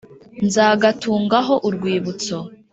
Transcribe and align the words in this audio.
nzagatungaho 0.47 1.53
urwibutso 1.67 2.37